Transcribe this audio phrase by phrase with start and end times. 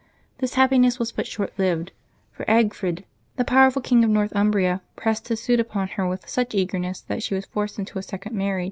[0.39, 1.91] This happiness was but short lived;
[2.31, 3.03] for Egfrid,
[3.35, 7.21] the power ful King of Northumbria, pressed his suit upon her with such eagerness that
[7.21, 8.59] she was forced into a second marriage.